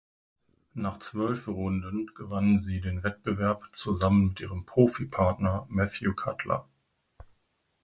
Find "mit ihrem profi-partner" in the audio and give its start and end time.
4.29-5.67